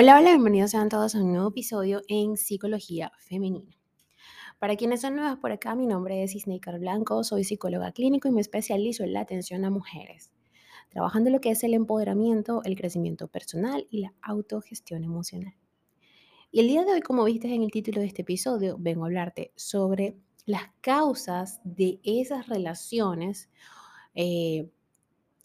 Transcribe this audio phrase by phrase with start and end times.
[0.00, 3.76] Hola, hola, bienvenidos sean todos a un nuevo episodio en Psicología Femenina.
[4.60, 8.30] Para quienes son nuevas por acá, mi nombre es Isneikar Blanco, soy psicóloga clínico y
[8.30, 10.30] me especializo en la atención a mujeres,
[10.88, 15.56] trabajando lo que es el empoderamiento, el crecimiento personal y la autogestión emocional.
[16.52, 19.06] Y el día de hoy, como viste en el título de este episodio, vengo a
[19.08, 23.50] hablarte sobre las causas de esas relaciones
[24.14, 24.70] eh,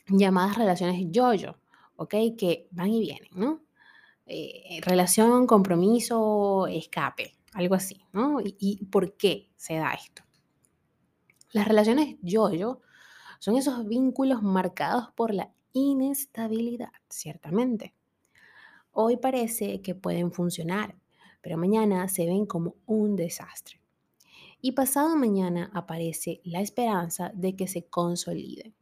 [0.10, 1.56] llamadas relaciones yo-yo,
[1.96, 2.14] ¿ok?
[2.38, 3.64] Que van y vienen, ¿no?
[4.26, 8.38] Eh, relación, compromiso, escape, algo así, ¿no?
[8.42, 10.24] ¿Y, por qué se da esto?
[11.52, 12.82] Las relaciones yo-yo
[13.40, 17.94] son esos vínculos marcados por la inestabilidad, ciertamente.
[18.92, 20.96] Hoy parece que pueden funcionar,
[21.42, 23.82] pero mañana se ven como un desastre.
[24.62, 28.74] Y pasado mañana aparece la esperanza de que se consoliden.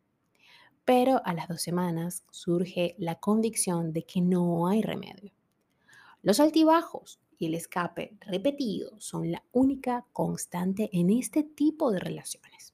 [0.86, 5.34] Pero a las dos semanas surge la convicción de que no hay remedio.
[6.24, 12.74] Los altibajos y el escape repetido son la única constante en este tipo de relaciones.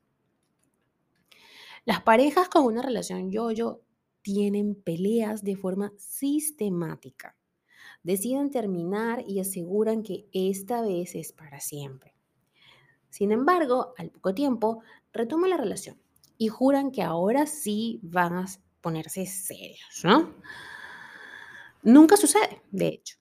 [1.85, 3.81] Las parejas con una relación yo-yo
[4.21, 7.37] tienen peleas de forma sistemática.
[8.03, 12.13] Deciden terminar y aseguran que esta vez es para siempre.
[13.09, 14.81] Sin embargo, al poco tiempo,
[15.13, 15.97] retoman la relación
[16.37, 18.45] y juran que ahora sí van a
[18.81, 20.35] ponerse serios, ¿no?
[21.83, 23.17] Nunca sucede, de hecho.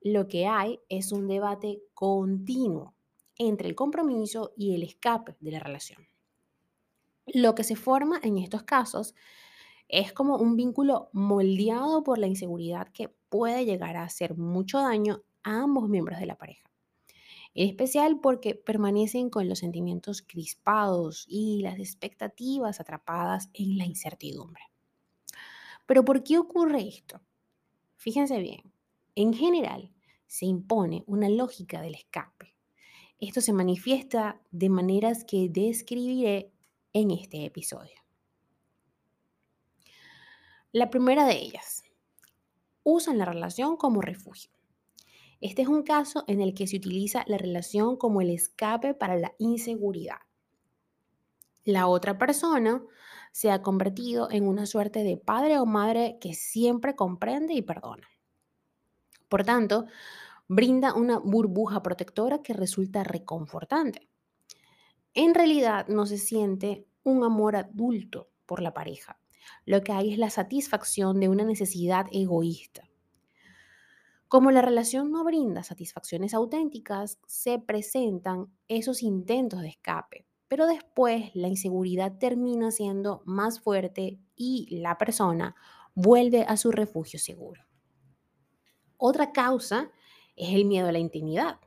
[0.00, 2.94] Lo que hay es un debate continuo
[3.38, 6.06] entre el compromiso y el escape de la relación.
[7.26, 9.14] Lo que se forma en estos casos
[9.88, 15.22] es como un vínculo moldeado por la inseguridad que puede llegar a hacer mucho daño
[15.42, 16.70] a ambos miembros de la pareja.
[17.54, 24.62] En especial porque permanecen con los sentimientos crispados y las expectativas atrapadas en la incertidumbre.
[25.86, 27.20] Pero ¿por qué ocurre esto?
[27.96, 28.72] Fíjense bien,
[29.14, 29.92] en general
[30.26, 32.54] se impone una lógica del escape.
[33.20, 36.50] Esto se manifiesta de maneras que describiré
[36.92, 38.02] en este episodio.
[40.72, 41.84] La primera de ellas,
[42.82, 44.50] usan la relación como refugio.
[45.44, 49.18] Este es un caso en el que se utiliza la relación como el escape para
[49.18, 50.16] la inseguridad.
[51.66, 52.82] La otra persona
[53.30, 58.08] se ha convertido en una suerte de padre o madre que siempre comprende y perdona.
[59.28, 59.84] Por tanto,
[60.48, 64.08] brinda una burbuja protectora que resulta reconfortante.
[65.12, 69.20] En realidad no se siente un amor adulto por la pareja.
[69.66, 72.88] Lo que hay es la satisfacción de una necesidad egoísta.
[74.34, 81.30] Como la relación no brinda satisfacciones auténticas, se presentan esos intentos de escape, pero después
[81.34, 85.54] la inseguridad termina siendo más fuerte y la persona
[85.94, 87.62] vuelve a su refugio seguro.
[88.96, 89.92] Otra causa
[90.34, 91.60] es el miedo a la intimidad.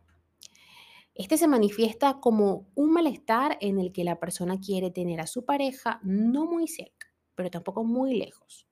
[1.16, 5.46] Este se manifiesta como un malestar en el que la persona quiere tener a su
[5.46, 8.68] pareja no muy cerca, pero tampoco muy lejos.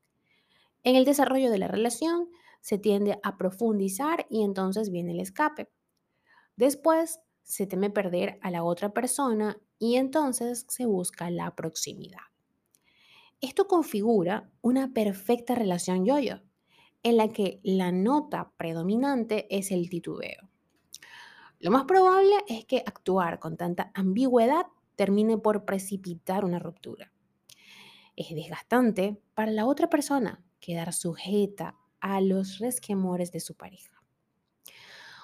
[0.84, 2.28] En el desarrollo de la relación,
[2.66, 5.70] se tiende a profundizar y entonces viene el escape.
[6.56, 12.24] Después se teme perder a la otra persona y entonces se busca la proximidad.
[13.40, 16.38] Esto configura una perfecta relación yo-yo,
[17.04, 20.50] en la que la nota predominante es el titubeo.
[21.60, 24.66] Lo más probable es que actuar con tanta ambigüedad
[24.96, 27.14] termine por precipitar una ruptura.
[28.16, 34.02] Es desgastante para la otra persona quedar sujeta a los resquemores de su pareja.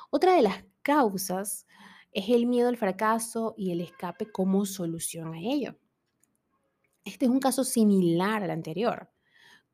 [0.09, 1.65] Otra de las causas
[2.11, 5.77] es el miedo al fracaso y el escape como solución a ello.
[7.05, 9.09] Este es un caso similar al anterior,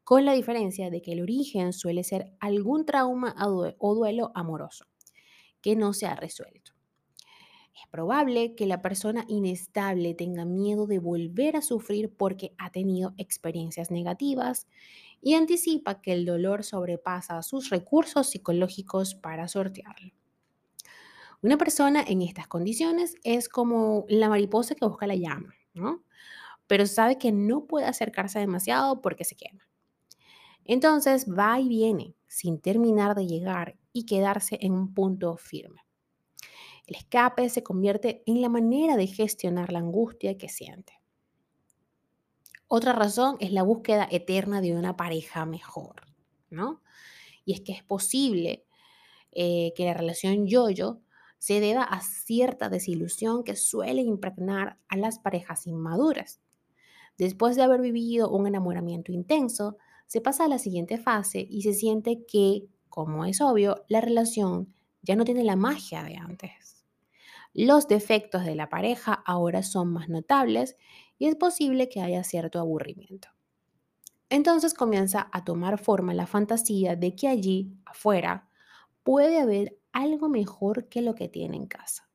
[0.04, 3.36] con la diferencia de que el origen suele ser algún trauma
[3.80, 4.86] o duelo amoroso
[5.62, 6.77] que no se ha resuelto.
[7.80, 13.14] Es probable que la persona inestable tenga miedo de volver a sufrir porque ha tenido
[13.18, 14.66] experiencias negativas
[15.22, 20.12] y anticipa que el dolor sobrepasa sus recursos psicológicos para sortearlo.
[21.44, 26.04] Una persona en estas condiciones es como la mariposa que busca la llama, ¿no?
[26.66, 29.68] Pero sabe que no puede acercarse demasiado porque se quema.
[30.66, 35.87] Entonces va y viene sin terminar de llegar y quedarse en un punto firme.
[36.88, 40.94] El escape se convierte en la manera de gestionar la angustia que siente.
[42.68, 46.02] Otra razón es la búsqueda eterna de una pareja mejor,
[46.50, 46.82] ¿no?
[47.46, 48.66] Y es que es posible
[49.32, 51.02] eh, que la relación yo-yo
[51.38, 56.42] se deba a cierta desilusión que suele impregnar a las parejas inmaduras.
[57.18, 61.74] Después de haber vivido un enamoramiento intenso, se pasa a la siguiente fase y se
[61.74, 62.68] siente que
[62.98, 64.74] como es obvio, la relación
[65.08, 66.86] ya no tiene la magia de antes.
[67.54, 70.76] Los defectos de la pareja ahora son más notables
[71.18, 73.30] y es posible que haya cierto aburrimiento.
[74.30, 78.50] Entonces comienza a tomar forma la fantasía de que allí, afuera,
[79.04, 82.10] puede haber algo mejor que lo que tiene en casa.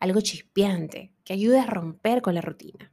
[0.00, 2.92] Algo chispeante que ayude a romper con la rutina.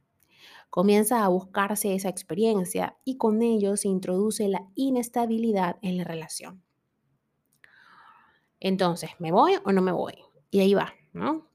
[0.70, 6.62] Comienza a buscarse esa experiencia y con ello se introduce la inestabilidad en la relación.
[8.60, 10.14] Entonces, ¿me voy o no me voy?
[10.50, 11.48] Y ahí va, ¿no?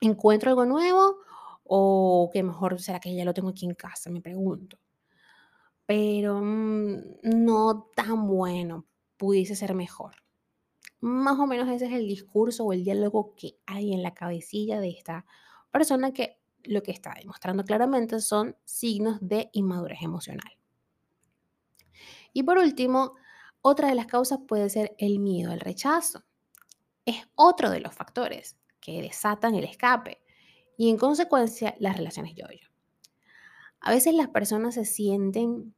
[0.00, 1.16] ¿Encuentro algo nuevo
[1.64, 4.10] o que mejor será que ya lo tengo aquí en casa?
[4.10, 4.78] Me pregunto
[5.90, 8.86] pero mm, no tan bueno,
[9.16, 10.14] pudiese ser mejor.
[11.00, 14.78] Más o menos ese es el discurso o el diálogo que hay en la cabecilla
[14.78, 15.26] de esta
[15.72, 20.52] persona que lo que está demostrando claramente son signos de inmadurez emocional.
[22.32, 23.14] Y por último,
[23.62, 26.24] otra de las causas puede ser el miedo al rechazo.
[27.04, 30.22] Es otro de los factores que desatan el escape
[30.76, 32.68] y en consecuencia las relaciones yo-yo.
[33.80, 35.74] A veces las personas se sienten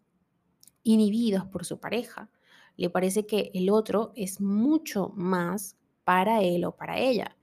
[0.82, 2.31] inhibidos por su pareja.
[2.76, 7.37] Le parece que el otro es mucho más para él o para ella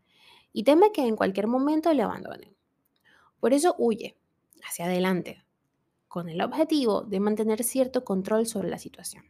[0.51, 2.55] y teme que en cualquier momento le abandonen.
[3.39, 4.17] Por eso huye
[4.67, 5.45] hacia adelante,
[6.07, 9.23] con el objetivo de mantener cierto control sobre la situación.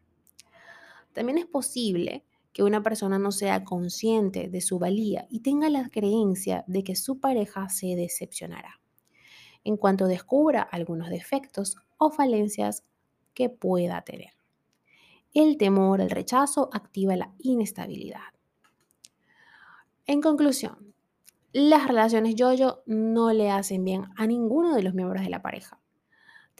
[1.20, 2.24] También es posible
[2.54, 6.96] que una persona no sea consciente de su valía y tenga la creencia de que
[6.96, 8.80] su pareja se decepcionará
[9.66, 12.86] en cuanto descubra algunos defectos o falencias
[13.34, 14.32] que pueda tener.
[15.34, 18.32] El temor al rechazo activa la inestabilidad.
[20.06, 20.96] En conclusión,
[21.52, 25.82] las relaciones yo-yo no le hacen bien a ninguno de los miembros de la pareja.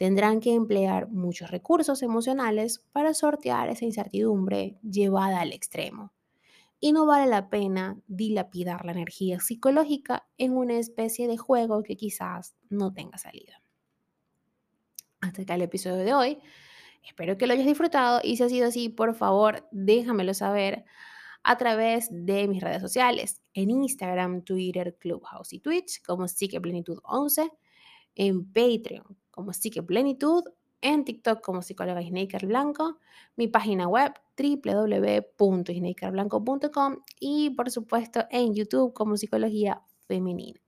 [0.00, 6.14] Tendrán que emplear muchos recursos emocionales para sortear esa incertidumbre llevada al extremo.
[6.80, 11.98] Y no vale la pena dilapidar la energía psicológica en una especie de juego que
[11.98, 13.60] quizás no tenga salida.
[15.20, 16.38] Hasta acá el episodio de hoy.
[17.06, 20.86] Espero que lo hayas disfrutado y si ha sido así, por favor, déjamelo saber
[21.42, 27.52] a través de mis redes sociales, en Instagram, Twitter, Clubhouse y Twitch como Psiqueplenitud11,
[28.14, 30.44] en Patreon como Psiqueplenitud,
[30.82, 32.98] en TikTok como psicóloga Snaker Blanco,
[33.36, 40.60] mi página web www.snakerblanco.com y por supuesto en YouTube como Psicología Femenina.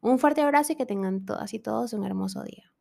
[0.00, 2.73] Un fuerte abrazo y que tengan todas y todos un hermoso día.